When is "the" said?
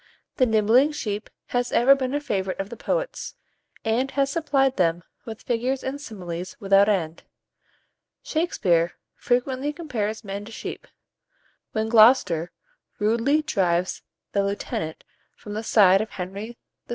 0.37-0.47, 2.71-2.75, 14.31-14.43, 15.53-15.61